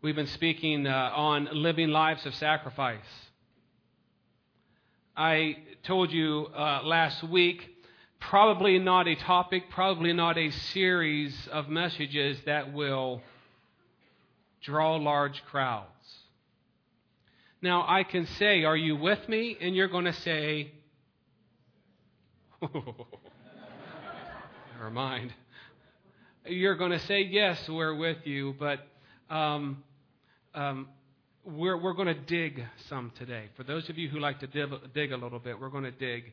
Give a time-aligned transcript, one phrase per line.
[0.00, 3.00] We've been speaking uh, on living lives of sacrifice.
[5.16, 7.68] I told you uh, last week,
[8.20, 13.22] probably not a topic, probably not a series of messages that will
[14.62, 15.88] draw large crowds.
[17.60, 19.58] Now, I can say, Are you with me?
[19.60, 20.70] And you're going to say,
[22.62, 22.92] Never
[24.92, 25.34] mind.
[26.46, 28.78] You're going to say, Yes, we're with you, but
[29.28, 29.82] um,
[30.54, 30.88] um,
[31.44, 33.44] we're, we're going to dig some today.
[33.56, 35.90] For those of you who like to dig, dig a little bit, we're going to
[35.90, 36.32] dig.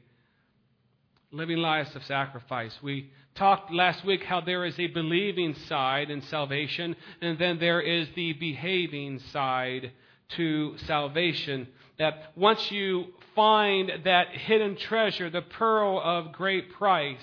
[1.31, 2.77] Living lives of sacrifice.
[2.81, 7.81] We talked last week how there is a believing side in salvation, and then there
[7.81, 9.91] is the behaving side
[10.29, 11.67] to salvation.
[11.97, 17.17] That once you find that hidden treasure, the pearl of great price,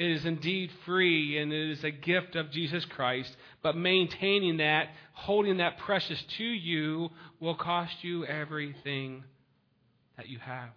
[0.00, 3.36] it is indeed free and it is a gift of Jesus Christ.
[3.62, 9.24] But maintaining that, holding that precious to you, will cost you everything
[10.16, 10.70] that you have.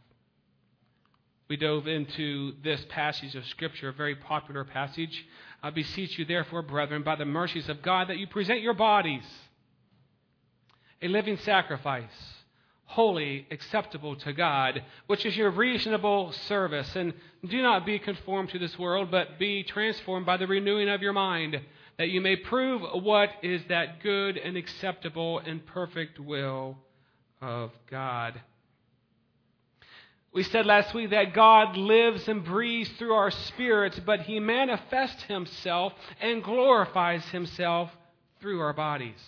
[1.48, 5.26] We dove into this passage of Scripture, a very popular passage.
[5.62, 9.24] I beseech you, therefore, brethren, by the mercies of God, that you present your bodies
[11.02, 12.04] a living sacrifice,
[12.86, 16.96] holy, acceptable to God, which is your reasonable service.
[16.96, 17.14] And
[17.48, 21.14] do not be conformed to this world, but be transformed by the renewing of your
[21.14, 21.60] mind,
[21.98, 26.78] that you may prove what is that good and acceptable and perfect will
[27.42, 28.40] of God.
[30.34, 35.24] We said last week that God lives and breathes through our spirits, but He manifests
[35.24, 37.92] Himself and glorifies Himself
[38.42, 39.22] through our bodies.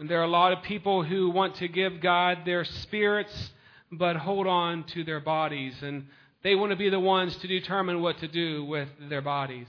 [0.00, 3.50] And there are a lot of people who want to give God their spirits,
[3.92, 5.74] but hold on to their bodies.
[5.82, 6.06] And
[6.42, 9.66] they want to be the ones to determine what to do with their bodies.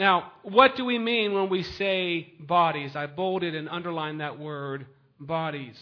[0.00, 2.96] Now, what do we mean when we say bodies?
[2.96, 4.86] I bolded and underlined that word,
[5.20, 5.78] bodies.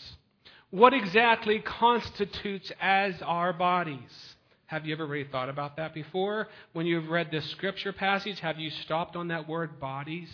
[0.68, 4.34] What exactly constitutes as our bodies?
[4.66, 6.48] Have you ever really thought about that before?
[6.74, 10.28] When you've read this scripture passage, have you stopped on that word bodies?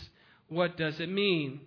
[0.48, 1.60] What does it mean?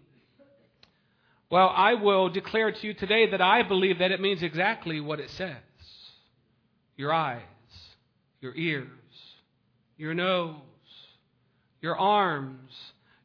[1.50, 5.19] Well, I will declare to you today that I believe that it means exactly what
[5.19, 5.56] it says
[6.97, 7.41] your eyes,
[8.41, 8.88] your ears,
[9.97, 10.55] your nose,
[11.81, 12.72] your arms,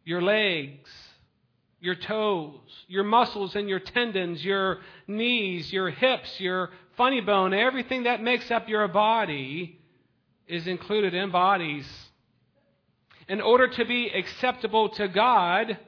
[0.05, 0.91] your legs,
[1.81, 8.03] your toes, your muscles and your tendons, your knees, your hips, your funny bone, everything
[8.03, 9.81] that makes up your body
[10.47, 11.89] is included in bodies.
[13.29, 15.79] In order to be acceptable to God,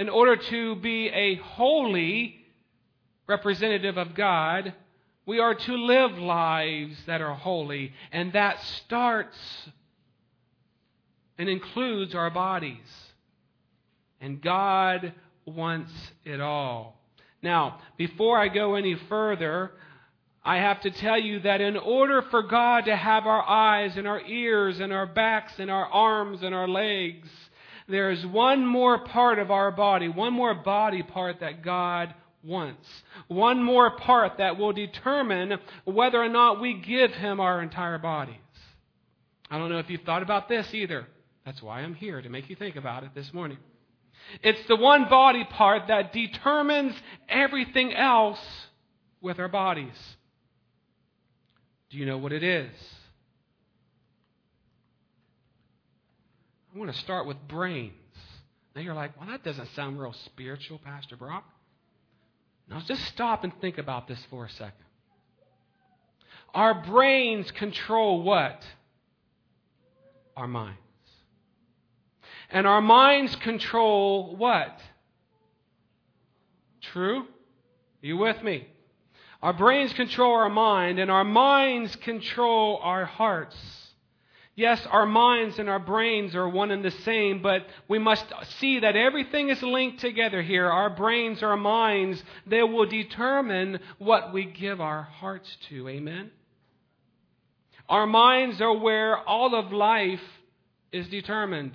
[0.00, 2.34] in order to be a holy
[3.26, 4.72] representative of God,
[5.26, 7.92] we are to live lives that are holy.
[8.10, 9.36] And that starts
[11.36, 13.12] and includes our bodies.
[14.22, 15.12] And God
[15.44, 15.92] wants
[16.24, 16.98] it all.
[17.42, 19.70] Now, before I go any further,
[20.42, 24.08] I have to tell you that in order for God to have our eyes and
[24.08, 27.28] our ears and our backs and our arms and our legs,
[27.90, 32.86] there is one more part of our body, one more body part that God wants.
[33.28, 38.36] One more part that will determine whether or not we give Him our entire bodies.
[39.50, 41.06] I don't know if you've thought about this either.
[41.44, 43.58] That's why I'm here, to make you think about it this morning.
[44.42, 46.94] It's the one body part that determines
[47.28, 48.38] everything else
[49.20, 49.96] with our bodies.
[51.90, 52.70] Do you know what it is?
[56.80, 57.92] Want to start with brains.
[58.74, 61.44] Now you're like, well, that doesn't sound real spiritual, Pastor Brock.
[62.70, 64.86] Now just stop and think about this for a second.
[66.54, 68.64] Our brains control what?
[70.34, 70.78] Our minds.
[72.48, 74.80] And our minds control what?
[76.80, 77.18] True?
[77.18, 77.26] Are
[78.00, 78.66] you with me?
[79.42, 83.79] Our brains control our mind, and our minds control our hearts.
[84.56, 88.26] Yes, our minds and our brains are one and the same, but we must
[88.58, 90.68] see that everything is linked together here.
[90.68, 95.88] Our brains, our minds, they will determine what we give our hearts to.
[95.88, 96.30] Amen?
[97.88, 100.20] Our minds are where all of life
[100.92, 101.72] is determined.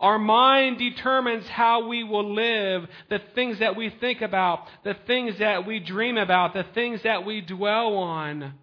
[0.00, 5.38] Our mind determines how we will live, the things that we think about, the things
[5.38, 8.54] that we dream about, the things that we dwell on.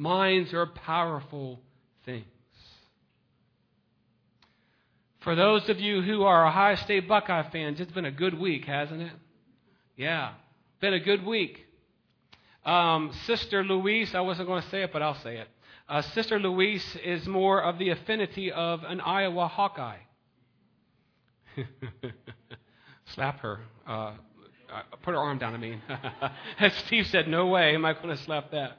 [0.00, 1.60] Minds are powerful
[2.06, 2.24] things.
[5.18, 8.64] For those of you who are Ohio State Buckeye fans, it's been a good week,
[8.64, 9.12] hasn't it?
[9.98, 10.32] Yeah,
[10.80, 11.66] been a good week.
[12.64, 15.48] Um, Sister Louise, I wasn't going to say it, but I'll say it.
[15.86, 19.98] Uh, Sister Louise is more of the affinity of an Iowa Hawkeye.
[23.04, 23.60] slap her.
[23.86, 24.12] Uh,
[24.72, 25.82] uh, put her arm down, I mean.
[26.86, 28.78] Steve said, no way am I going to slap that.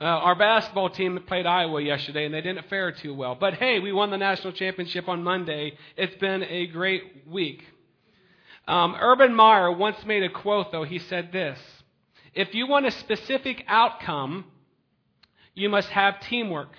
[0.00, 3.34] Uh, our basketball team played Iowa yesterday, and they didn't fare too well.
[3.34, 5.76] But hey, we won the national championship on Monday.
[5.94, 7.62] It's been a great week.
[8.66, 10.84] Um, Urban Meyer once made a quote, though.
[10.84, 11.58] He said this
[12.32, 14.46] If you want a specific outcome,
[15.54, 16.70] you must have teamwork.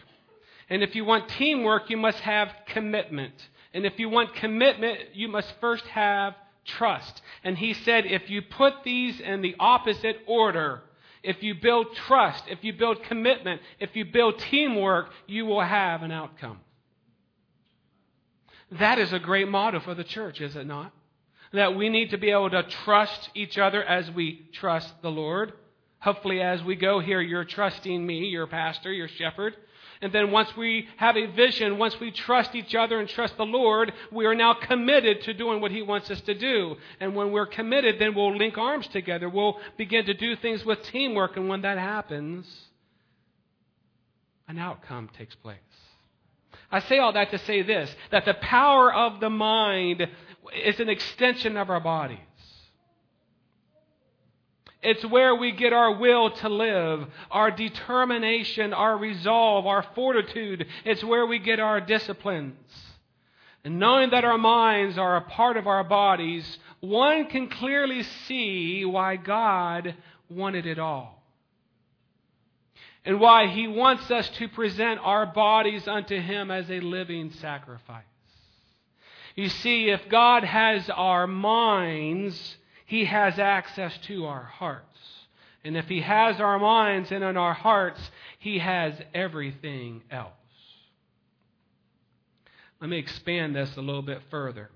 [0.67, 3.35] And if you want teamwork, you must have commitment.
[3.71, 6.33] And if you want commitment, you must first have
[6.65, 7.21] trust.
[7.43, 10.81] And he said, if you put these in the opposite order,
[11.23, 16.03] if you build trust, if you build commitment, if you build teamwork, you will have
[16.03, 16.59] an outcome.
[18.79, 20.93] That is a great motto for the church, is it not?
[21.53, 25.53] That we need to be able to trust each other as we trust the Lord.
[25.99, 29.55] Hopefully, as we go here, you're trusting me, your pastor, your shepherd.
[30.01, 33.45] And then once we have a vision, once we trust each other and trust the
[33.45, 36.75] Lord, we are now committed to doing what He wants us to do.
[36.99, 39.29] And when we're committed, then we'll link arms together.
[39.29, 41.37] We'll begin to do things with teamwork.
[41.37, 42.47] And when that happens,
[44.47, 45.59] an outcome takes place.
[46.71, 50.07] I say all that to say this that the power of the mind
[50.65, 52.17] is an extension of our bodies.
[54.83, 60.65] It's where we get our will to live, our determination, our resolve, our fortitude.
[60.85, 62.55] It's where we get our disciplines.
[63.63, 68.83] And knowing that our minds are a part of our bodies, one can clearly see
[68.83, 69.95] why God
[70.29, 71.21] wanted it all.
[73.05, 78.03] And why He wants us to present our bodies unto Him as a living sacrifice.
[79.35, 82.57] You see, if God has our minds,
[82.91, 84.99] he has access to our hearts.
[85.63, 88.01] And if He has our minds and in our hearts,
[88.37, 90.33] He has everything else.
[92.81, 94.71] Let me expand this a little bit further.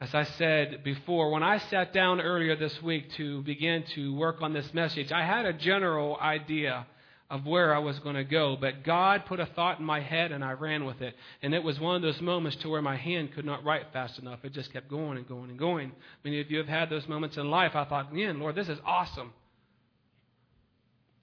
[0.00, 4.40] As I said before, when I sat down earlier this week to begin to work
[4.40, 6.86] on this message, I had a general idea
[7.30, 10.32] of where I was going to go, but God put a thought in my head
[10.32, 11.14] and I ran with it.
[11.42, 14.18] And it was one of those moments to where my hand could not write fast
[14.18, 14.38] enough.
[14.44, 15.92] It just kept going and going and going.
[16.24, 17.72] Many of you have had those moments in life.
[17.74, 19.32] I thought, man, Lord, this is awesome.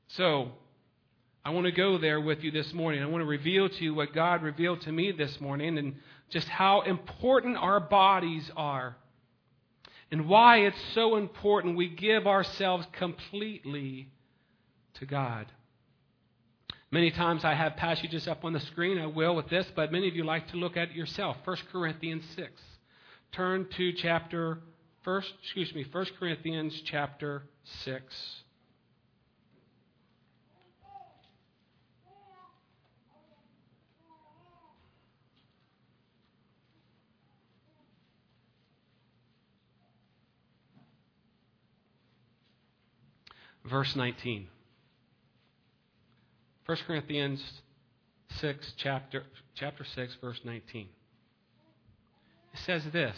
[0.10, 0.52] So,
[1.44, 3.02] I want to go there with you this morning.
[3.02, 5.96] I want to reveal to you what God revealed to me this morning and
[6.30, 8.96] just how important our bodies are
[10.12, 14.10] and why it's so important we give ourselves completely
[14.96, 15.46] to God.
[16.92, 18.98] Many times I have passages up on the screen.
[18.98, 21.38] I will with this, but many of you like to look at it yourself.
[21.44, 22.50] 1 Corinthians 6.
[23.34, 24.60] Turn to chapter
[25.04, 27.44] first, excuse me, 1 Corinthians chapter
[27.84, 28.04] 6.
[43.66, 44.48] Verse 19.
[46.66, 47.44] 1 Corinthians
[48.40, 49.24] 6, chapter,
[49.54, 50.88] chapter 6, verse 19.
[52.54, 53.16] It says this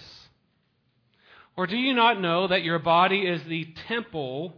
[1.55, 4.53] Or do you not know that your body is the temple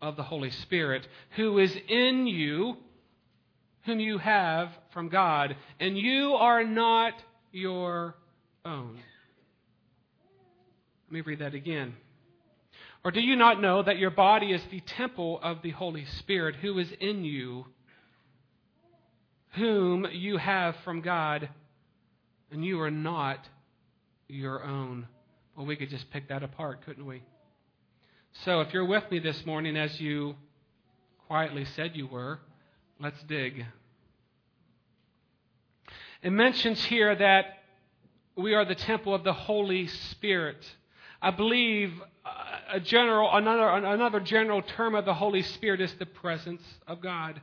[0.00, 2.76] of the Holy Spirit, who is in you,
[3.82, 7.14] whom you have from God, and you are not
[7.50, 8.14] your
[8.64, 8.94] own?
[11.08, 11.96] Let me read that again.
[13.04, 16.54] Or do you not know that your body is the temple of the Holy Spirit,
[16.56, 17.66] who is in you?
[19.56, 21.48] Whom you have from God,
[22.50, 23.48] and you are not
[24.28, 25.06] your own.
[25.56, 27.22] Well, we could just pick that apart, couldn't we?
[28.44, 30.34] So, if you're with me this morning, as you
[31.28, 32.40] quietly said you were,
[32.98, 33.64] let's dig.
[36.22, 37.44] It mentions here that
[38.36, 40.56] we are the temple of the Holy Spirit.
[41.22, 41.92] I believe
[42.24, 42.30] uh,
[42.72, 47.40] a general, another, another general term of the Holy Spirit is the presence of God.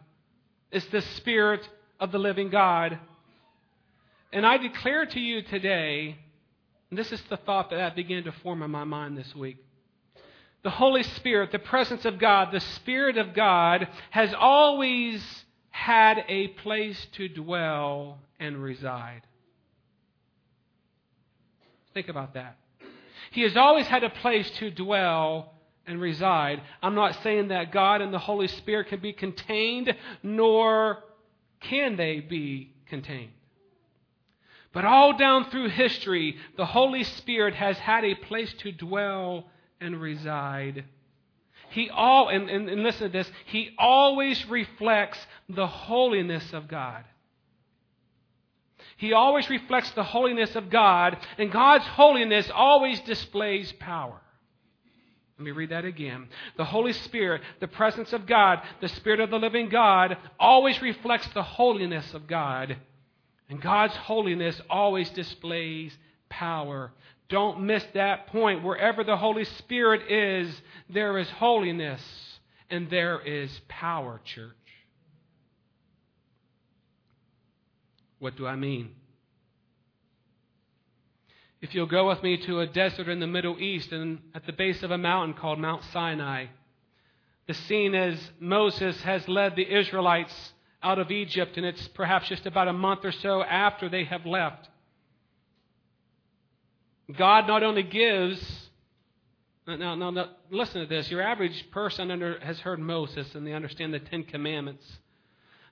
[0.72, 1.68] It's the Spirit
[2.01, 3.00] of the living God.
[4.34, 6.17] And I declare to you today,
[6.91, 9.58] this is the thought that I began to form in my mind this week.
[10.63, 15.24] The Holy Spirit, the presence of God, the Spirit of God has always
[15.70, 19.22] had a place to dwell and reside.
[21.93, 22.58] Think about that.
[23.31, 25.53] He has always had a place to dwell
[25.88, 26.62] and reside.
[26.81, 31.03] I'm not saying that God and the Holy Spirit can be contained nor
[31.62, 33.32] can they be contained?
[34.74, 39.50] But all down through history, the Holy Spirit has had a place to dwell
[39.82, 40.86] and reside.
[41.72, 47.03] He all and, and, and listen to this, he always reflects the holiness of God.
[48.98, 54.22] He always reflects the holiness of God, and God's holiness always displays power.
[55.41, 56.27] Let me read that again.
[56.55, 61.27] The Holy Spirit, the presence of God, the Spirit of the living God, always reflects
[61.29, 62.77] the holiness of God.
[63.50, 65.98] And God's holiness always displays
[66.29, 66.91] power.
[67.27, 68.63] Don't miss that point.
[68.63, 72.03] Wherever the Holy Spirit is, there is holiness
[72.69, 74.53] and there is power, church.
[78.19, 78.91] What do I mean?
[81.62, 84.53] If you'll go with me to a desert in the Middle East and at the
[84.53, 86.48] base of a mountain called Mount Sinai,
[87.48, 92.48] the scene is Moses has led the Israelites out of Egypt, and it's perhaps just
[92.48, 94.70] about a month or so after they have left.
[97.15, 98.41] God not only gives,
[99.68, 101.12] now, now, now listen to this.
[101.12, 104.86] Your average person under, has heard Moses and they understand the Ten Commandments.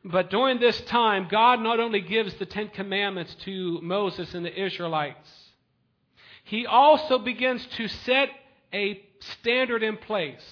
[0.06, 4.64] But during this time, God not only gives the Ten Commandments to Moses and the
[4.64, 5.49] Israelites,
[6.50, 8.30] He also begins to set
[8.74, 10.44] a standard in place,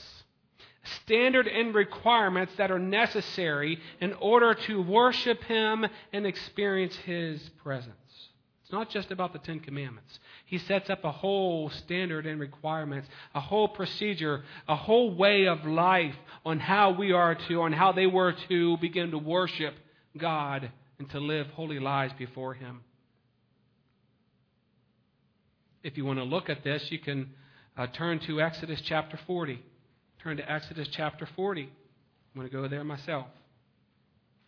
[1.04, 7.96] standard and requirements that are necessary in order to worship Him and experience His presence.
[8.62, 10.20] It's not just about the Ten Commandments.
[10.46, 15.66] He sets up a whole standard and requirements, a whole procedure, a whole way of
[15.66, 19.74] life on how we are to, on how they were to begin to worship
[20.16, 22.82] God and to live holy lives before Him.
[25.84, 27.32] If you want to look at this, you can
[27.78, 29.62] uh, turn to Exodus chapter 40.
[30.24, 31.64] Turn to Exodus chapter 40.
[31.64, 31.70] I'm
[32.36, 33.28] going to go there myself.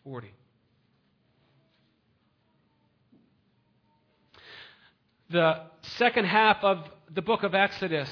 [0.04, 0.32] 40.
[5.30, 5.60] the
[5.96, 6.84] second half of
[7.14, 8.10] the book of Exodus,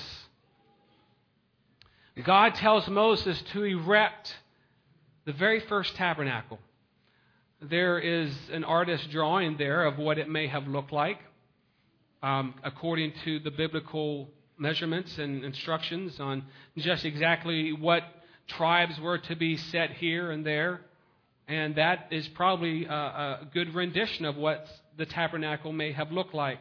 [2.25, 4.37] God tells Moses to erect
[5.25, 6.61] the very first tabernacle.
[7.61, 11.19] There is an artist drawing there of what it may have looked like
[12.23, 16.45] um, according to the biblical measurements and instructions on
[16.77, 18.03] just exactly what
[18.49, 20.81] tribes were to be set here and there.
[21.47, 26.35] And that is probably a, a good rendition of what the tabernacle may have looked
[26.35, 26.59] like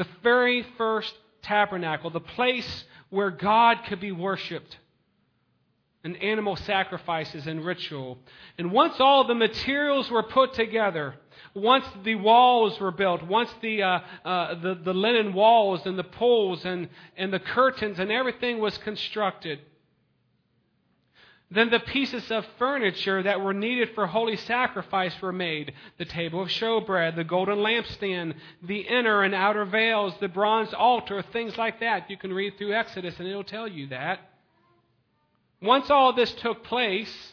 [0.00, 1.12] the very first
[1.42, 4.78] tabernacle, the place where God could be worshiped,
[6.02, 8.18] and animal sacrifices and ritual.
[8.58, 11.14] And once all the materials were put together,
[11.54, 16.04] once the walls were built, once the, uh, uh, the, the linen walls and the
[16.04, 19.58] poles and, and the curtains and everything was constructed,
[21.52, 26.42] then the pieces of furniture that were needed for holy sacrifice were made the table
[26.42, 31.80] of showbread, the golden lampstand, the inner and outer veils, the bronze altar, things like
[31.80, 32.08] that.
[32.08, 34.29] You can read through Exodus and it'll tell you that.
[35.62, 37.32] Once all this took place,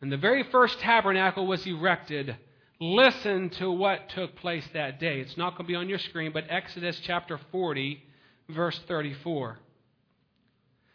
[0.00, 2.36] and the very first tabernacle was erected,
[2.80, 5.20] listen to what took place that day.
[5.20, 8.02] It's not going to be on your screen, but Exodus chapter 40,
[8.48, 9.58] verse 34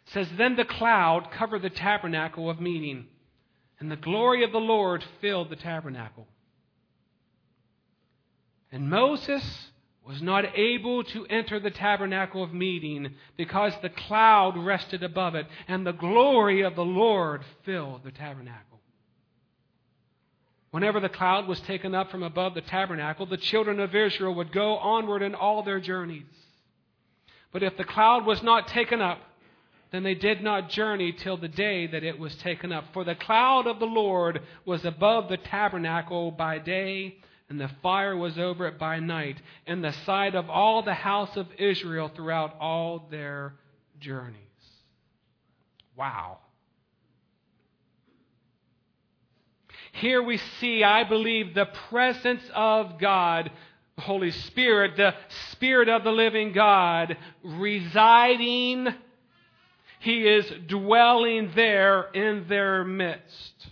[0.06, 3.06] it says, Then the cloud covered the tabernacle of meeting,
[3.80, 6.26] and the glory of the Lord filled the tabernacle.
[8.70, 9.65] And Moses
[10.06, 15.46] was not able to enter the tabernacle of meeting because the cloud rested above it,
[15.66, 18.78] and the glory of the Lord filled the tabernacle.
[20.70, 24.52] Whenever the cloud was taken up from above the tabernacle, the children of Israel would
[24.52, 26.22] go onward in all their journeys.
[27.50, 29.18] But if the cloud was not taken up,
[29.90, 32.84] then they did not journey till the day that it was taken up.
[32.92, 37.16] For the cloud of the Lord was above the tabernacle by day,
[37.48, 41.36] and the fire was over it by night, in the sight of all the house
[41.36, 43.54] of Israel throughout all their
[44.00, 44.40] journeys.
[45.96, 46.38] Wow.
[49.92, 53.50] Here we see, I believe, the presence of God,
[53.96, 55.14] the Holy Spirit, the
[55.52, 58.88] Spirit of the living God, residing
[60.00, 63.68] he is dwelling there in their midst.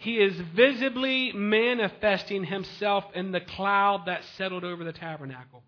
[0.00, 5.62] He is visibly manifesting himself in the cloud that settled over the tabernacle.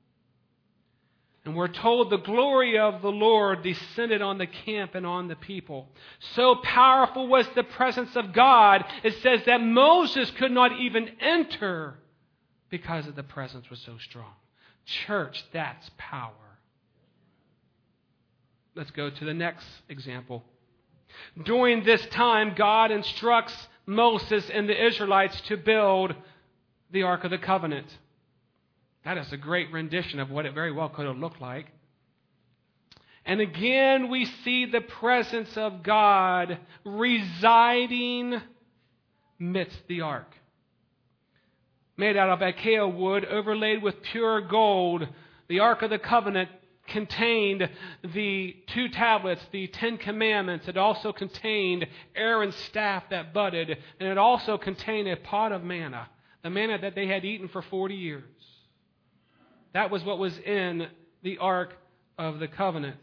[1.45, 5.37] And we're told the glory of the Lord descended on the camp and on the
[5.37, 5.91] people.
[6.35, 11.99] So powerful was the presence of God, it says that Moses could not even enter
[12.71, 14.33] because of the presence was so strong.
[14.87, 16.33] Church, that's power.
[18.75, 20.43] Let's go to the next example.
[21.45, 26.15] During this time, God instructs Moses and the Israelites to build
[26.91, 27.87] the Ark of the Covenant.
[29.05, 31.67] That is a great rendition of what it very well could have looked like.
[33.25, 38.41] And again, we see the presence of God residing
[39.39, 40.33] midst the ark.
[41.97, 45.07] Made out of acacia wood, overlaid with pure gold,
[45.49, 46.49] the Ark of the Covenant
[46.89, 47.69] contained
[48.15, 50.69] the two tablets, the Ten Commandments.
[50.69, 56.09] It also contained Aaron's staff that budded, and it also contained a pot of manna,
[56.43, 58.25] the manna that they had eaten for 40 years.
[59.73, 60.89] That was what was in
[61.23, 61.75] the Ark
[62.19, 63.01] of the Covenant.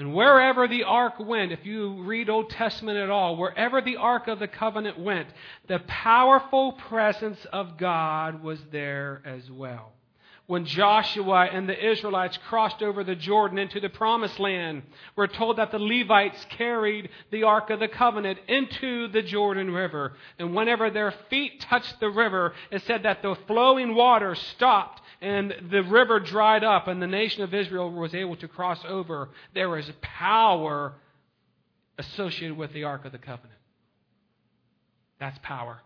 [0.00, 4.28] And wherever the ark went, if you read Old Testament at all, wherever the ark
[4.28, 5.28] of the covenant went,
[5.68, 9.92] the powerful presence of God was there as well
[10.50, 14.82] when Joshua and the Israelites crossed over the Jordan into the promised land.
[15.14, 20.14] We're told that the Levites carried the Ark of the Covenant into the Jordan River.
[20.40, 25.54] And whenever their feet touched the river, it said that the flowing water stopped and
[25.70, 29.28] the river dried up and the nation of Israel was able to cross over.
[29.54, 30.94] There was power
[31.98, 33.58] associated with the Ark of the Covenant.
[35.18, 35.80] That's power.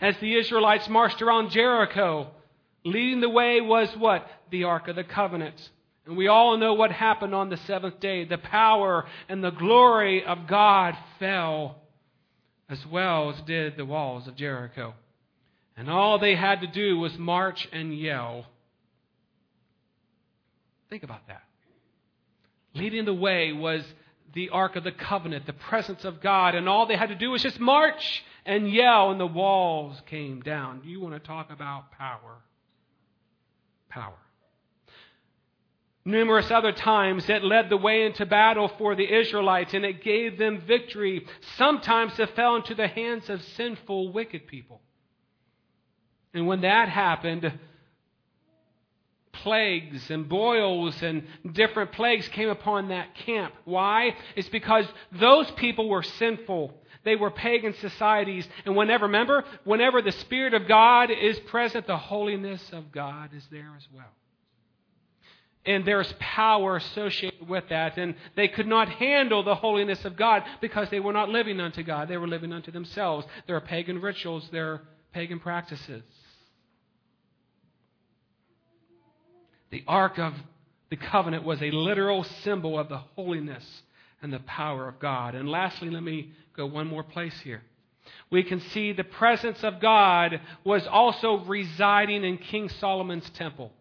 [0.00, 2.30] As the Israelites marched around Jericho,
[2.86, 4.24] Leading the way was what?
[4.50, 5.56] The Ark of the Covenant.
[6.06, 8.24] And we all know what happened on the seventh day.
[8.24, 11.78] The power and the glory of God fell,
[12.68, 14.94] as well as did the walls of Jericho.
[15.76, 18.46] And all they had to do was march and yell.
[20.88, 21.42] Think about that.
[22.74, 23.84] Leading the way was
[24.34, 27.30] the Ark of the Covenant, the presence of God, and all they had to do
[27.30, 30.82] was just march and yell, and the walls came down.
[30.84, 32.38] You want to talk about power?
[33.96, 34.14] power.
[36.04, 40.38] Numerous other times it led the way into battle for the Israelites and it gave
[40.38, 41.26] them victory.
[41.56, 44.82] Sometimes it fell into the hands of sinful, wicked people.
[46.36, 47.50] And when that happened,
[49.32, 53.54] plagues and boils and different plagues came upon that camp.
[53.64, 54.14] Why?
[54.36, 56.74] It's because those people were sinful.
[57.04, 58.46] They were pagan societies.
[58.66, 63.46] And whenever, remember, whenever the Spirit of God is present, the holiness of God is
[63.50, 64.12] there as well.
[65.64, 67.96] And there's power associated with that.
[67.96, 71.82] And they could not handle the holiness of God because they were not living unto
[71.82, 72.08] God.
[72.08, 73.26] They were living unto themselves.
[73.46, 74.82] There are pagan rituals, there are
[75.12, 76.02] pagan practices.
[79.70, 80.34] The Ark of
[80.90, 83.82] the Covenant was a literal symbol of the holiness
[84.22, 85.34] and the power of God.
[85.34, 87.62] And lastly, let me go one more place here.
[88.30, 93.72] We can see the presence of God was also residing in King Solomon's temple.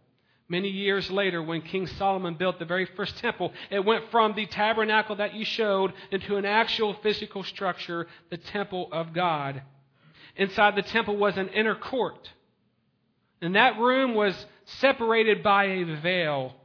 [0.48, 4.46] Many years later, when King Solomon built the very first temple, it went from the
[4.46, 9.64] tabernacle that you showed into an actual physical structure, the temple of God.
[10.36, 12.30] Inside the temple was an inner court.
[13.42, 16.56] And that room was separated by a veil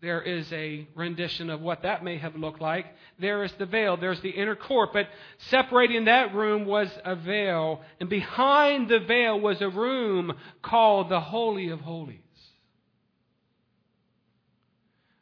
[0.00, 2.86] there is a rendition of what that may have looked like.
[3.18, 5.08] There is the veil, there's the inner court, but
[5.50, 11.20] separating that room was a veil, and behind the veil was a room called the
[11.20, 12.18] Holy of Holies.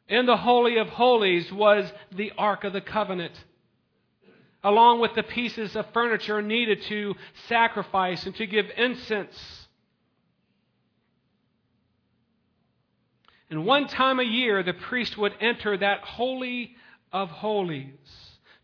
[0.07, 3.33] In the Holy of Holies was the Ark of the Covenant,
[4.63, 7.15] along with the pieces of furniture needed to
[7.49, 9.58] sacrifice and to give incense
[13.49, 16.75] And one time a year, the priest would enter that holy
[17.11, 17.89] of holies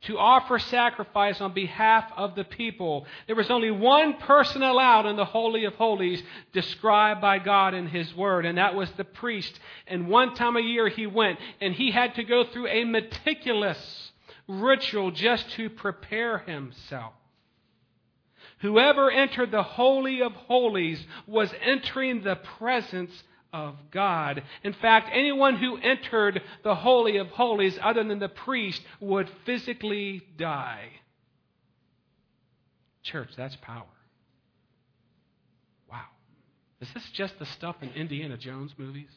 [0.06, 3.08] to offer sacrifice on behalf of the people.
[3.26, 6.22] There was only one person allowed in the Holy of Holies
[6.54, 9.60] described by God in His Word, and that was the priest.
[9.88, 14.12] And one time a year he went, and he had to go through a meticulous
[14.48, 17.14] ritual just to prepare himself.
[18.60, 23.12] Whoever entered the Holy of Holies was entering the presence
[23.56, 24.44] of God.
[24.64, 30.22] In fact, anyone who entered the Holy of Holies other than the priest would physically
[30.38, 30.90] die.
[33.02, 33.86] Church, that's power.
[35.90, 36.04] Wow.
[36.82, 39.10] Is this just the stuff in Indiana Jones movies?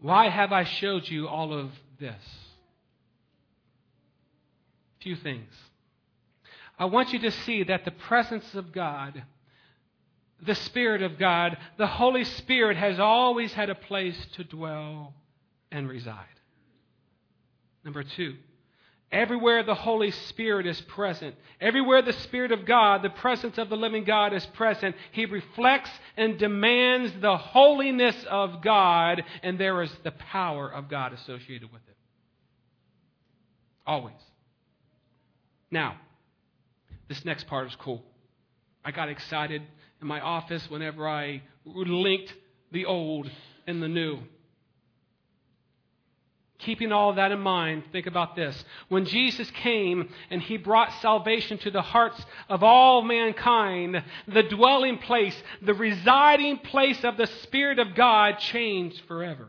[0.00, 1.70] Why have I showed you all of
[2.00, 2.22] this?
[5.00, 5.52] Few things.
[6.78, 9.22] I want you to see that the presence of God,
[10.42, 15.14] the Spirit of God, the Holy Spirit has always had a place to dwell
[15.70, 16.26] and reside.
[17.84, 18.34] Number two,
[19.12, 23.76] everywhere the Holy Spirit is present, everywhere the Spirit of God, the presence of the
[23.76, 29.92] living God is present, He reflects and demands the holiness of God, and there is
[30.02, 31.96] the power of God associated with it.
[33.86, 34.14] Always.
[35.70, 35.98] Now,
[37.08, 38.02] this next part is cool.
[38.84, 39.62] I got excited
[40.00, 42.34] in my office whenever I linked
[42.72, 43.30] the old
[43.66, 44.20] and the new.
[46.58, 48.64] Keeping all that in mind, think about this.
[48.88, 54.98] When Jesus came and he brought salvation to the hearts of all mankind, the dwelling
[54.98, 59.48] place, the residing place of the Spirit of God changed forever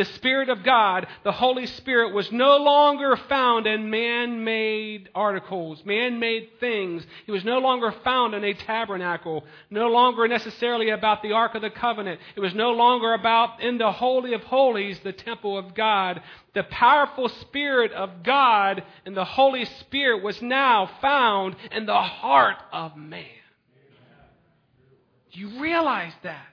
[0.00, 5.84] the Spirit of God, the Holy Spirit, was no longer found in man made articles,
[5.84, 7.06] man made things.
[7.26, 11.60] He was no longer found in a tabernacle, no longer necessarily about the Ark of
[11.60, 12.18] the Covenant.
[12.34, 16.22] It was no longer about in the Holy of Holies, the temple of God.
[16.54, 22.56] The powerful Spirit of God and the Holy Spirit was now found in the heart
[22.72, 23.26] of man.
[25.34, 26.46] Do you realize that?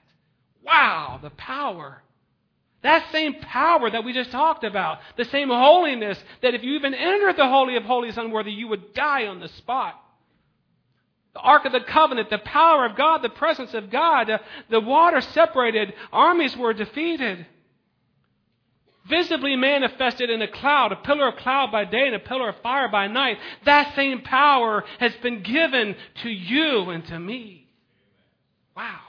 [0.62, 2.02] Wow, the power
[2.82, 6.94] that same power that we just talked about, the same holiness that if you even
[6.94, 10.00] entered the Holy of Holies unworthy, you would die on the spot.
[11.34, 14.30] The Ark of the Covenant, the power of God, the presence of God,
[14.70, 17.46] the water separated, armies were defeated.
[19.08, 22.60] Visibly manifested in a cloud, a pillar of cloud by day and a pillar of
[22.62, 23.38] fire by night.
[23.64, 27.68] That same power has been given to you and to me.
[28.76, 29.07] Wow.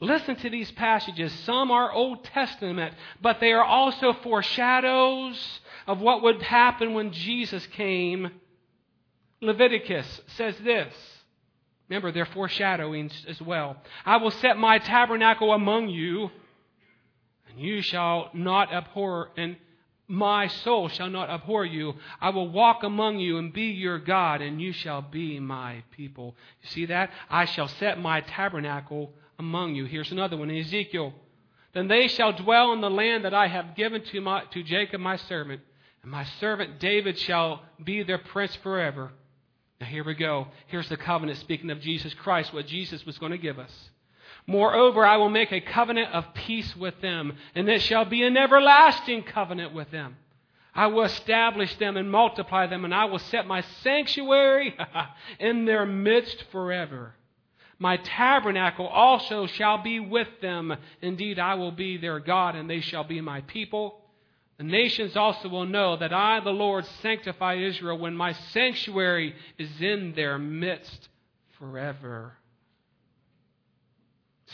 [0.00, 1.30] Listen to these passages.
[1.44, 7.66] Some are Old Testament, but they are also foreshadows of what would happen when Jesus
[7.68, 8.30] came.
[9.42, 10.94] Leviticus says this.
[11.88, 13.76] Remember, they're foreshadowings as well.
[14.06, 16.30] I will set my tabernacle among you,
[17.48, 19.56] and you shall not abhor, and
[20.06, 21.94] my soul shall not abhor you.
[22.20, 26.36] I will walk among you and be your God, and you shall be my people.
[26.62, 27.10] You see that?
[27.28, 29.86] I shall set my tabernacle among you.
[29.86, 31.14] Here's another one Ezekiel.
[31.72, 35.00] Then they shall dwell in the land that I have given to, my, to Jacob
[35.00, 35.62] my servant,
[36.02, 39.10] and my servant David shall be their prince forever.
[39.80, 40.48] Now here we go.
[40.66, 43.72] Here's the covenant speaking of Jesus Christ, what Jesus was going to give us.
[44.46, 48.36] Moreover, I will make a covenant of peace with them, and it shall be an
[48.36, 50.16] everlasting covenant with them.
[50.74, 54.76] I will establish them and multiply them, and I will set my sanctuary
[55.40, 57.14] in their midst forever.
[57.80, 60.76] My tabernacle also shall be with them.
[61.00, 64.02] Indeed, I will be their God, and they shall be my people.
[64.58, 69.70] The nations also will know that I, the Lord, sanctify Israel when my sanctuary is
[69.80, 71.08] in their midst
[71.58, 72.34] forever.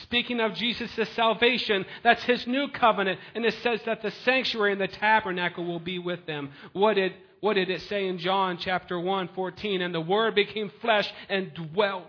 [0.02, 4.80] Speaking of Jesus' salvation, that's his new covenant, and it says that the sanctuary and
[4.80, 6.50] the tabernacle will be with them.
[6.74, 9.82] What did, what did it say in John chapter 1, 14?
[9.82, 12.04] And the Word became flesh and dwelt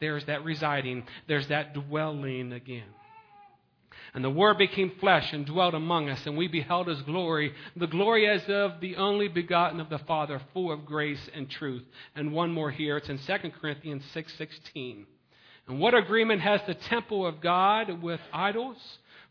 [0.00, 2.88] there's that residing, there's that dwelling again.
[4.14, 7.86] And the Word became flesh and dwelt among us, and we beheld His glory, the
[7.86, 11.82] glory as of the only begotten of the Father, full of grace and truth.
[12.14, 15.04] And one more here, it's in 2 Corinthians 6.16.
[15.68, 18.78] and what agreement has the temple of God with idols?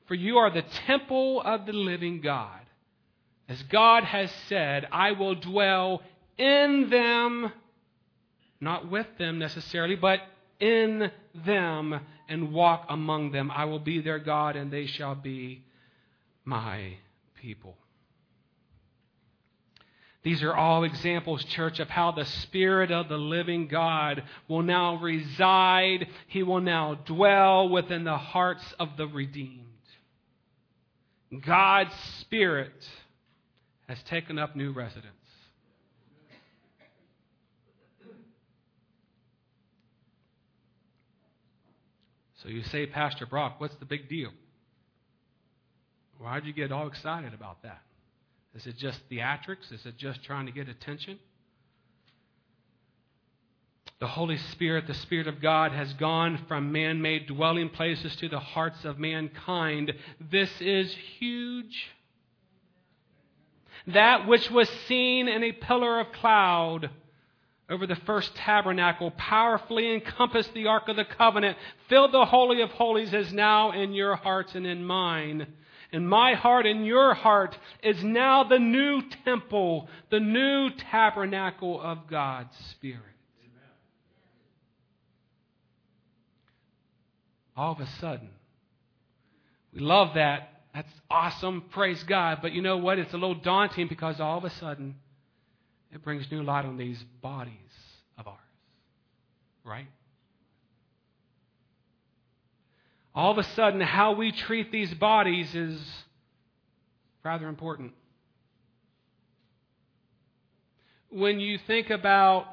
[0.07, 2.61] For you are the temple of the living God.
[3.47, 6.03] As God has said, I will dwell
[6.37, 7.51] in them,
[8.59, 10.19] not with them necessarily, but
[10.59, 11.11] in
[11.45, 13.51] them and walk among them.
[13.51, 15.63] I will be their God, and they shall be
[16.43, 16.97] my
[17.41, 17.75] people.
[20.23, 24.95] These are all examples, church, of how the Spirit of the living God will now
[24.95, 26.07] reside.
[26.27, 29.61] He will now dwell within the hearts of the redeemed.
[31.45, 32.73] God's Spirit
[33.87, 35.13] has taken up new residence.
[42.45, 44.29] So you say, Pastor Brock, what's the big deal?
[46.19, 47.81] Why'd you get all excited about that?
[48.53, 49.73] Is it just theatrics?
[49.73, 51.17] Is it just trying to get attention?
[53.99, 58.29] The Holy Spirit, the Spirit of God, has gone from man made dwelling places to
[58.29, 59.93] the hearts of mankind.
[60.19, 61.87] This is huge.
[63.87, 66.91] That which was seen in a pillar of cloud
[67.69, 71.57] over the first tabernacle powerfully encompassed the Ark of the Covenant,
[71.89, 75.47] filled the Holy of Holies, is now in your hearts and in mine.
[75.91, 82.07] And my heart and your heart is now the new temple, the new tabernacle of
[82.07, 83.01] God's Spirit.
[87.57, 88.29] All of a sudden,
[89.73, 90.63] we love that.
[90.73, 91.63] That's awesome.
[91.71, 92.39] Praise God.
[92.41, 92.99] But you know what?
[92.99, 94.95] It's a little daunting because all of a sudden,
[95.95, 97.53] it brings new light on these bodies
[98.17, 98.37] of ours.
[99.63, 99.87] Right?
[103.15, 105.79] All of a sudden, how we treat these bodies is
[107.23, 107.93] rather important.
[111.15, 112.45] when you think about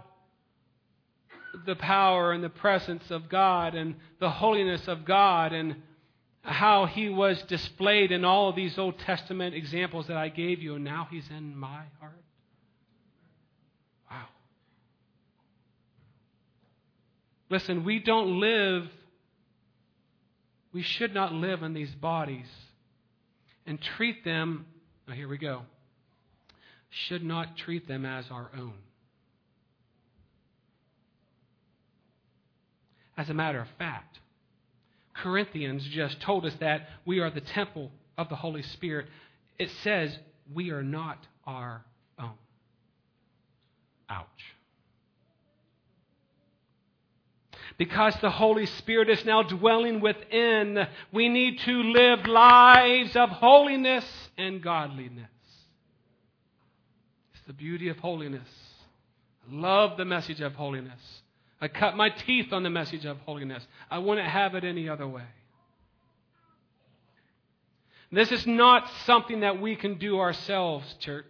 [1.66, 5.82] the power and the presence of God and the holiness of God and
[6.42, 10.76] how he was displayed in all of these Old Testament examples that I gave you,
[10.76, 12.22] and now he's in my heart.
[17.52, 18.88] Listen, we don't live,
[20.72, 22.46] we should not live in these bodies
[23.66, 24.64] and treat them,
[25.12, 25.60] here we go,
[26.88, 28.72] should not treat them as our own.
[33.18, 34.18] As a matter of fact,
[35.14, 39.08] Corinthians just told us that we are the temple of the Holy Spirit.
[39.58, 40.18] It says
[40.54, 41.84] we are not our
[42.18, 42.32] own.
[44.08, 44.26] Ouch.
[47.78, 54.04] Because the Holy Spirit is now dwelling within, we need to live lives of holiness
[54.36, 55.28] and godliness.
[57.34, 58.48] It's the beauty of holiness.
[59.50, 61.00] I love the message of holiness.
[61.60, 63.66] I cut my teeth on the message of holiness.
[63.90, 65.24] I wouldn't have it any other way.
[68.10, 71.24] This is not something that we can do ourselves, church.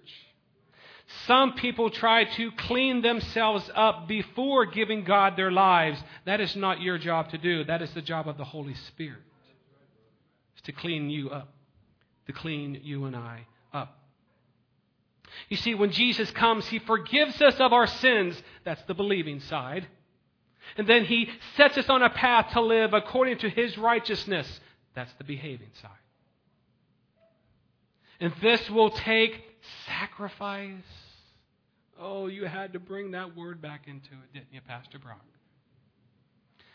[1.27, 6.03] Some people try to clean themselves up before giving God their lives.
[6.27, 7.65] That is not your job to do.
[7.65, 9.23] That is the job of the Holy Spirit.
[10.55, 11.53] It's to clean you up,
[12.27, 13.99] to clean you and I up.
[15.49, 18.41] You see, when Jesus comes, He forgives us of our sins.
[18.65, 19.87] That's the believing side.
[20.77, 24.61] And then he sets us on a path to live according to his righteousness.
[24.95, 25.91] That's the behaving side.
[28.21, 29.43] And this will take
[29.87, 30.71] sacrifice.
[32.01, 35.25] Oh, you had to bring that word back into it, didn't you, Pastor Brock?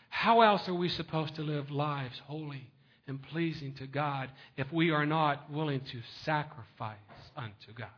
[0.08, 2.70] How else are we supposed to live lives holy
[3.06, 6.96] and pleasing to God if we are not willing to sacrifice
[7.36, 7.88] unto God?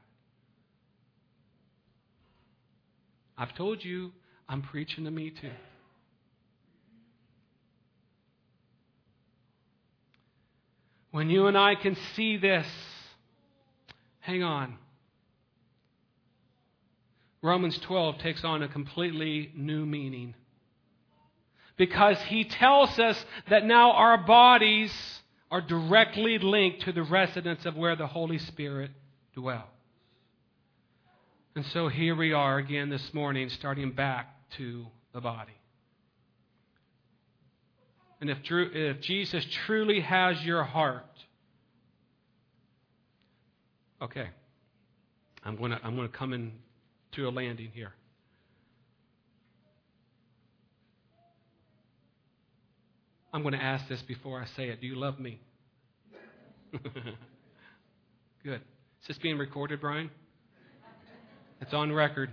[3.38, 4.12] I've told you,
[4.48, 5.50] I'm preaching to me too.
[11.10, 12.66] When you and I can see this,
[14.20, 14.76] hang on.
[17.42, 20.34] Romans 12 takes on a completely new meaning.
[21.76, 24.92] Because he tells us that now our bodies
[25.50, 28.90] are directly linked to the residence of where the Holy Spirit
[29.34, 29.64] dwells.
[31.56, 35.52] And so here we are again this morning, starting back to the body.
[38.20, 41.04] And if, if Jesus truly has your heart,
[44.00, 44.28] okay,
[45.44, 46.52] I'm going to I'm going to come in
[47.12, 47.92] to a landing here.
[53.32, 54.80] I'm going to ask this before I say it.
[54.80, 55.40] Do you love me?
[58.42, 58.60] Good.
[59.02, 60.10] Is this being recorded, Brian?
[61.60, 62.30] It's on record.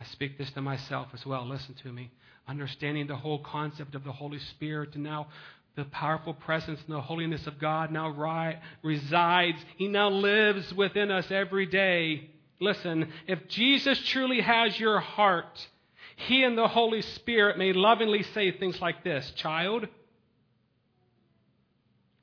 [0.00, 1.46] I speak this to myself as well.
[1.46, 2.10] Listen to me
[2.46, 5.28] understanding the whole concept of the Holy Spirit, and now
[5.76, 9.58] the powerful presence and the holiness of God now ri- resides.
[9.76, 12.30] He now lives within us every day.
[12.60, 15.68] Listen, if Jesus truly has your heart,
[16.16, 19.88] He and the Holy Spirit may lovingly say things like this Child,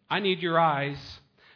[0.09, 0.97] I need your eyes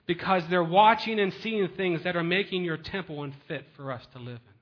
[0.05, 4.19] because they're watching and seeing things that are making your temple unfit for us to
[4.19, 4.54] live in.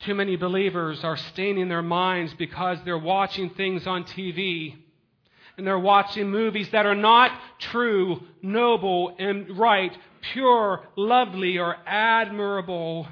[0.00, 4.76] Too many believers are staining their minds because they're watching things on TV
[5.56, 9.94] and they're watching movies that are not true, noble, and right,
[10.32, 13.06] pure, lovely, or admirable.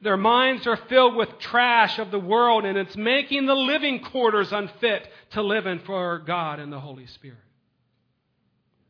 [0.00, 4.50] Their minds are filled with trash of the world, and it's making the living quarters
[4.50, 7.36] unfit to live in for God and the Holy Spirit.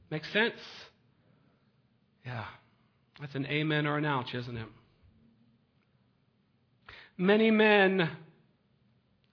[0.09, 0.55] Make sense?
[2.25, 2.45] Yeah.
[3.19, 4.67] That's an amen or an ouch, isn't it?
[7.21, 8.09] Many men,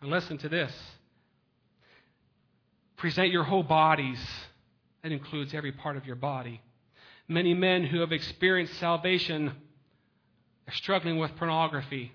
[0.01, 0.73] and listen to this,
[2.97, 4.19] present your whole bodies.
[5.03, 6.59] That includes every part of your body.
[7.29, 9.53] Many men who have experienced salvation
[10.67, 12.11] are struggling with pornography.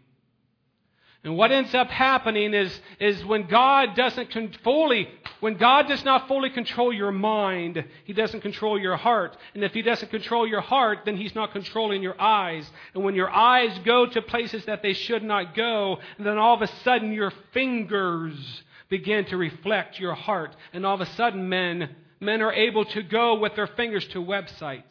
[1.25, 5.09] And what ends up happening is, is when God doesn't fully,
[5.39, 9.37] when God does not fully control your mind, He doesn't control your heart.
[9.55, 12.69] And if He doesn't control your heart, then He's not controlling your eyes.
[12.95, 16.63] And when your eyes go to places that they should not go, then all of
[16.63, 20.57] a sudden your fingers begin to reflect your heart.
[20.73, 24.19] And all of a sudden men, men are able to go with their fingers to
[24.19, 24.83] websites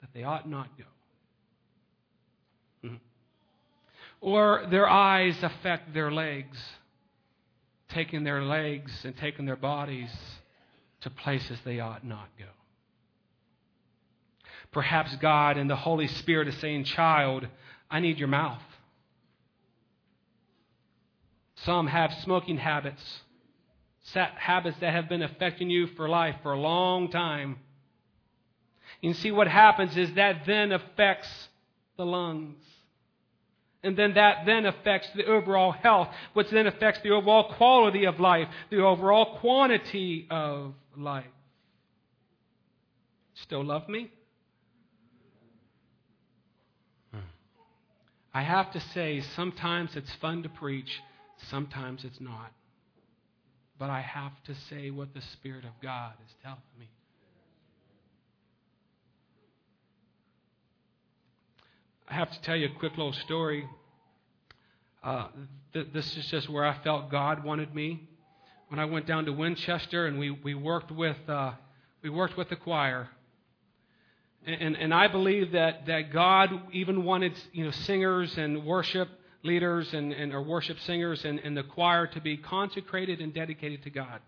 [0.00, 0.84] that they ought not go.
[4.20, 6.58] Or their eyes affect their legs.
[7.88, 10.10] taking their legs and taking their bodies
[11.00, 12.44] to places they ought not go.
[14.72, 17.48] Perhaps God and the Holy Spirit is saying, Child,
[17.90, 18.62] I need your mouth.
[21.56, 23.02] Some have smoking habits,
[24.14, 27.56] habits that have been affecting you for life for a long time.
[29.00, 31.48] You see, what happens is that then affects
[31.96, 32.62] the lungs.
[33.82, 38.20] And then that then affects the overall health, which then affects the overall quality of
[38.20, 41.24] life, the overall quantity of life.
[43.34, 44.10] Still love me?
[47.12, 47.20] Hmm.
[48.34, 51.00] I have to say, sometimes it's fun to preach,
[51.48, 52.52] sometimes it's not.
[53.78, 56.86] But I have to say what the Spirit of God is telling me.
[62.10, 63.68] I have to tell you a quick little story.
[65.00, 65.28] Uh,
[65.72, 68.08] th- this is just where I felt God wanted me.
[68.68, 71.52] When I went down to Winchester and we, we worked with uh,
[72.02, 73.08] we worked with the choir,
[74.44, 79.08] and, and I believe that, that God even wanted you know, singers and worship
[79.44, 83.84] leaders and, and or worship singers and, and the choir to be consecrated and dedicated
[83.84, 84.20] to God.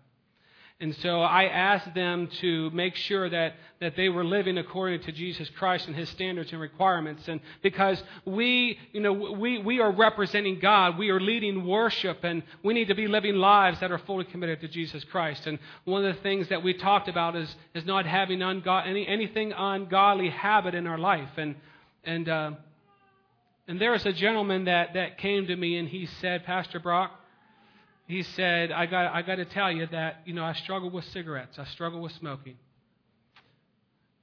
[0.83, 5.13] And so I asked them to make sure that, that they were living according to
[5.13, 7.25] Jesus Christ and his standards and requirements.
[7.29, 12.43] And because we, you know, we, we are representing God, we are leading worship, and
[12.65, 15.47] we need to be living lives that are fully committed to Jesus Christ.
[15.47, 19.07] And one of the things that we talked about is, is not having ungod- any,
[19.07, 21.31] anything ungodly habit in our life.
[21.37, 21.55] And,
[22.03, 22.51] and, uh,
[23.69, 27.17] and there was a gentleman that, that came to me and he said, Pastor Brock,
[28.13, 31.03] he said, I got, I got to tell you that, you know, I struggle with
[31.05, 31.57] cigarettes.
[31.57, 32.57] I struggle with smoking.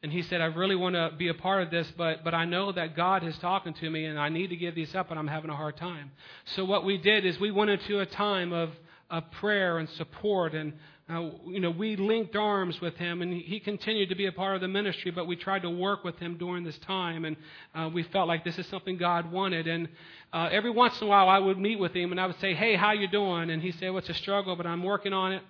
[0.04, 2.44] And he said, I really want to be a part of this, but, but I
[2.44, 5.18] know that God is talking to me and I need to give these up and
[5.18, 6.12] I'm having a hard time.
[6.54, 8.70] So what we did is we went into a time of,
[9.10, 10.74] of prayer and support and,
[11.10, 14.54] uh, you know, we linked arms with him, and he continued to be a part
[14.54, 15.10] of the ministry.
[15.10, 17.36] But we tried to work with him during this time, and
[17.74, 19.66] uh, we felt like this is something God wanted.
[19.66, 19.88] And
[20.32, 22.54] uh, every once in a while, I would meet with him, and I would say,
[22.54, 25.32] "Hey, how you doing?" And he said, "Well, it's a struggle, but I'm working on
[25.32, 25.42] it."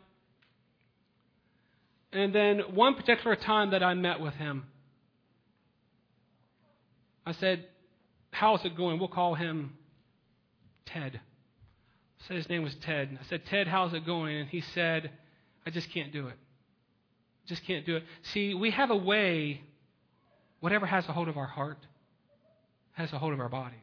[2.12, 4.64] And then one particular time that I met with him,
[7.27, 7.66] I said,
[8.31, 9.75] "How's it going?" We'll call him
[10.87, 11.20] Ted.
[11.20, 13.18] I said his name was Ted.
[13.20, 15.11] I said, "Ted, how's it going?" And he said.
[15.66, 16.37] I just can't do it.
[17.46, 18.05] Just can't do it.
[18.23, 19.61] See, we have a way,
[20.61, 21.79] whatever has a hold of our heart
[22.92, 23.79] has a hold of our bodies.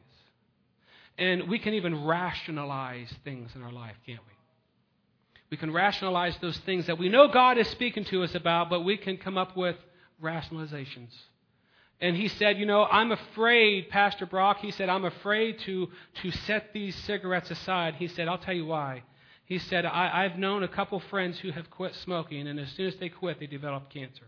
[1.18, 4.32] And we can even rationalize things in our life, can't we?
[5.50, 8.84] We can rationalize those things that we know God is speaking to us about, but
[8.84, 9.76] we can come up with
[10.22, 11.10] rationalizations.
[12.00, 15.88] And he said, You know, I'm afraid, Pastor Brock, he said, I'm afraid to,
[16.22, 17.94] to set these cigarettes aside.
[17.96, 19.02] He said, I'll tell you why.
[19.48, 22.86] He said, I, have known a couple friends who have quit smoking, and as soon
[22.86, 24.26] as they quit, they develop cancer.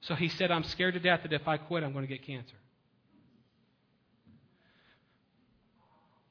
[0.00, 2.26] So he said, I'm scared to death that if I quit, I'm going to get
[2.26, 2.56] cancer.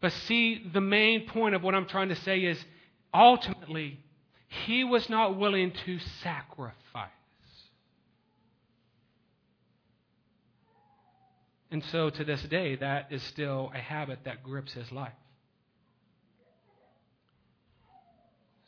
[0.01, 2.61] But see, the main point of what I'm trying to say is
[3.13, 3.97] ultimately,
[4.67, 7.09] he was not willing to sacrifice.
[11.71, 15.13] And so to this day, that is still a habit that grips his life.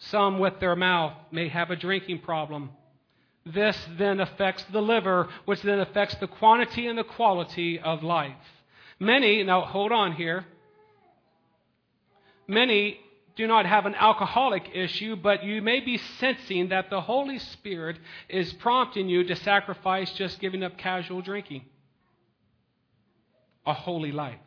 [0.10, 2.72] Some with their mouth may have a drinking problem.
[3.46, 8.36] This then affects the liver, which then affects the quantity and the quality of life.
[9.00, 10.46] Many, now hold on here,
[12.48, 13.00] many
[13.36, 17.98] do not have an alcoholic issue, but you may be sensing that the Holy Spirit
[18.28, 21.64] is prompting you to sacrifice just giving up casual drinking.
[23.66, 24.40] A holy life.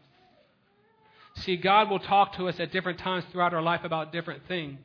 [1.37, 4.79] See, God will talk to us at different times throughout our life about different things.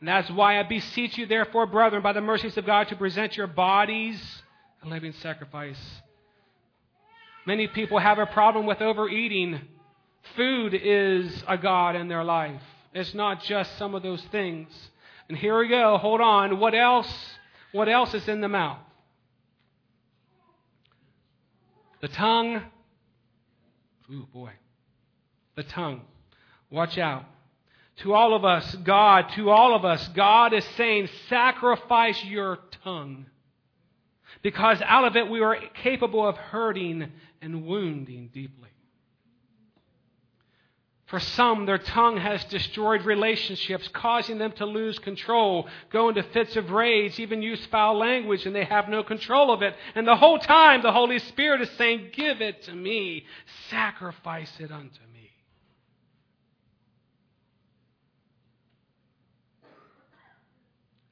[0.00, 3.36] And that's why I beseech you, therefore, brethren, by the mercies of God, to present
[3.36, 4.20] your bodies
[4.82, 5.78] a living sacrifice.
[7.46, 9.60] Many people have a problem with overeating.
[10.36, 12.60] Food is a God in their life.
[12.92, 14.68] It's not just some of those things.
[15.28, 15.96] And here we go.
[15.98, 16.58] Hold on.
[16.58, 17.08] What else?
[17.72, 18.78] What else is in the mouth?
[22.00, 22.62] The tongue.
[24.10, 24.50] Ooh, boy.
[25.54, 26.02] The tongue.
[26.70, 27.24] Watch out
[27.98, 33.26] to all of us, God, to all of us, God is saying, sacrifice your tongue.
[34.42, 38.68] Because out of it we are capable of hurting and wounding deeply.
[41.06, 46.56] For some, their tongue has destroyed relationships, causing them to lose control, go into fits
[46.56, 49.76] of rage, even use foul language, and they have no control of it.
[49.94, 53.24] And the whole time, the Holy Spirit is saying, Give it to me,
[53.70, 55.15] sacrifice it unto me.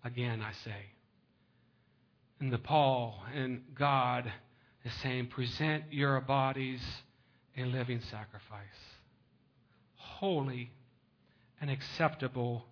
[0.05, 0.90] Again, I say.
[2.40, 4.30] And the Paul and God
[4.84, 6.80] is saying, present your bodies
[7.57, 8.61] a living sacrifice,
[9.96, 10.70] holy
[11.61, 12.64] and acceptable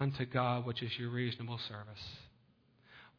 [0.00, 2.02] unto God, which is your reasonable service.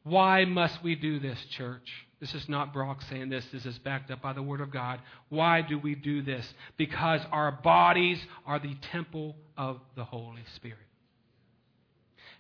[0.04, 1.88] Why must we do this, church?
[2.20, 3.46] This is not Brock saying this.
[3.54, 5.00] This is backed up by the Word of God.
[5.30, 6.46] Why do we do this?
[6.76, 10.80] Because our bodies are the temple of the Holy Spirit.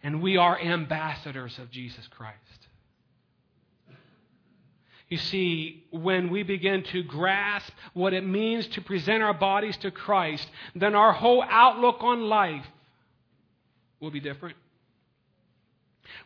[0.04, 2.38] And we are ambassadors of Jesus Christ.
[5.10, 9.92] You see, when we begin to grasp what it means to present our bodies to
[9.92, 12.66] Christ, then our whole outlook on life
[14.00, 14.56] will be different.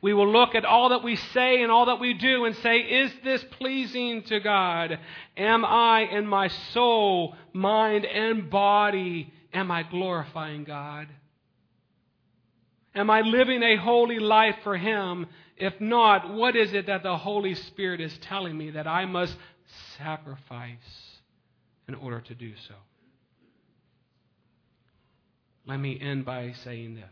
[0.02, 2.78] We will look at all that we say and all that we do and say,
[2.78, 5.00] Is this pleasing to God?
[5.36, 11.08] Am I in my soul, mind, and body, am I glorifying God?
[12.96, 15.28] Am I living a holy life for Him?
[15.58, 19.36] If not, what is it that the Holy Spirit is telling me that I must
[19.98, 20.78] sacrifice
[21.88, 22.76] in order to do so?
[25.68, 27.04] Let me end by saying this.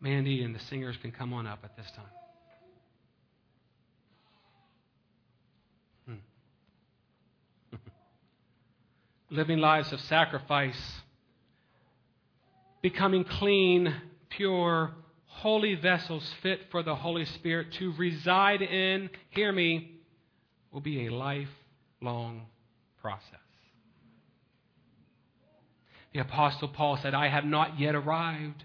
[0.00, 2.04] Mandy and the singers can come on up at this time.
[7.72, 7.76] Hmm.
[9.30, 10.80] Living lives of sacrifice
[12.82, 13.94] becoming clean,
[14.30, 14.92] pure,
[15.26, 20.00] holy vessels fit for the Holy Spirit to reside in, hear me,
[20.70, 22.46] will be a lifelong
[23.00, 23.24] process.
[26.12, 28.64] The Apostle Paul said, I have not yet arrived.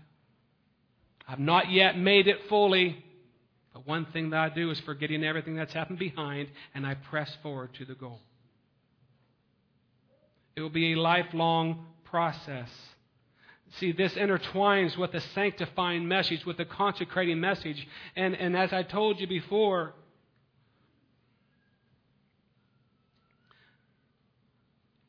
[1.28, 3.04] I've not yet made it fully.
[3.74, 7.32] But one thing that I do is forgetting everything that's happened behind, and I press
[7.44, 8.20] forward to the goal.
[10.56, 12.70] It will be a lifelong process.
[13.80, 17.88] See, this intertwines with the sanctifying message, with the consecrating message.
[18.16, 19.94] And, and as I told you before,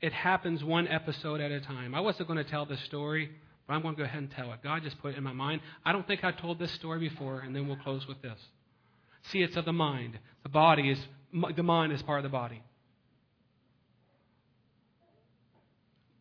[0.00, 1.94] it happens one episode at a time.
[1.94, 3.30] I wasn't going to tell this story,
[3.66, 4.62] but I'm going to go ahead and tell it.
[4.64, 5.60] God just put it in my mind.
[5.84, 8.38] I don't think I told this story before, and then we'll close with this.
[9.30, 10.18] See, it's of the mind.
[10.42, 10.98] The body is,
[11.54, 12.62] the mind is part of the body.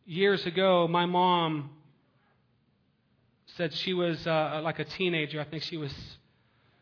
[0.05, 1.71] Years ago, my mom
[3.57, 5.39] said she was uh, like a teenager.
[5.39, 5.93] I think she was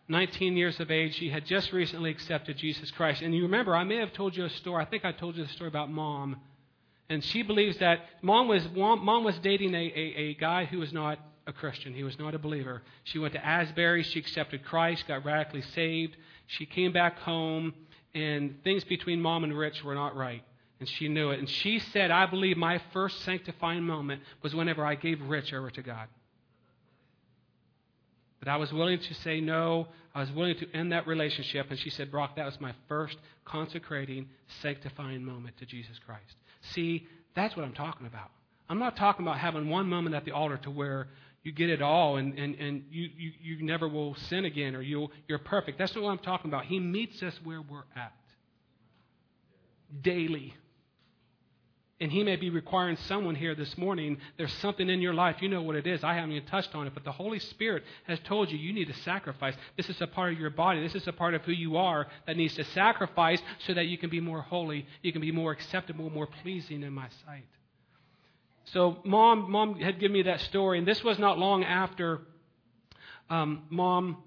[0.07, 1.15] 19 years of age.
[1.15, 3.21] She had just recently accepted Jesus Christ.
[3.21, 4.81] And you remember, I may have told you a story.
[4.81, 6.37] I think I told you the story about mom.
[7.09, 10.91] And she believes that mom was, mom was dating a, a, a guy who was
[10.91, 11.93] not a Christian.
[11.93, 12.81] He was not a believer.
[13.03, 14.03] She went to Asbury.
[14.03, 16.15] She accepted Christ, got radically saved.
[16.47, 17.73] She came back home,
[18.13, 20.43] and things between mom and Rich were not right.
[20.79, 21.39] And she knew it.
[21.39, 25.69] And she said, I believe my first sanctifying moment was whenever I gave Rich over
[25.71, 26.07] to God.
[28.43, 29.87] But I was willing to say no.
[30.13, 31.67] I was willing to end that relationship.
[31.69, 33.15] And she said, Brock, that was my first
[33.45, 34.27] consecrating,
[34.61, 36.35] sanctifying moment to Jesus Christ.
[36.73, 38.31] See, that's what I'm talking about.
[38.67, 41.07] I'm not talking about having one moment at the altar to where
[41.43, 44.81] you get it all and, and, and you, you, you never will sin again or
[44.81, 45.77] you you're perfect.
[45.77, 46.65] That's not what I'm talking about.
[46.65, 48.13] He meets us where we're at
[50.01, 50.53] daily.
[51.99, 54.17] And He may be requiring someone here this morning.
[54.37, 55.37] There's something in your life.
[55.41, 56.03] You know what it is.
[56.03, 56.93] I haven't even touched on it.
[56.93, 59.53] But the Holy Spirit has told you you need to sacrifice.
[59.77, 60.81] This is a part of your body.
[60.81, 63.97] This is a part of who you are that needs to sacrifice so that you
[63.97, 64.85] can be more holy.
[65.01, 67.45] You can be more acceptable, more pleasing in my sight.
[68.65, 70.79] So, mom, mom had given me that story.
[70.79, 72.21] And this was not long after
[73.29, 74.17] um, mom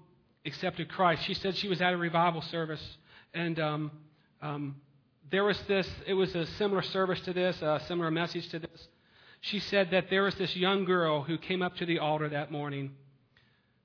[0.45, 1.25] accepted Christ.
[1.25, 2.97] She said she was at a revival service.
[3.33, 3.59] And.
[3.59, 3.91] Um,
[4.41, 4.75] um,
[5.29, 8.87] there was this, it was a similar service to this, a similar message to this.
[9.41, 12.51] She said that there was this young girl who came up to the altar that
[12.51, 12.91] morning,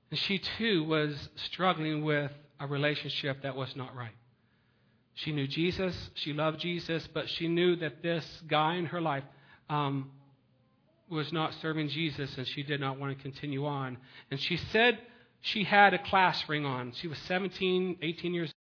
[0.09, 4.15] and she too was struggling with a relationship that was not right.
[5.15, 9.23] She knew Jesus, she loved Jesus, but she knew that this guy in her life
[9.69, 10.09] um,
[11.09, 13.97] was not serving Jesus, and she did not want to continue on.
[14.31, 14.97] And she said
[15.41, 16.93] she had a class ring on.
[16.93, 18.51] She was 17, 18 years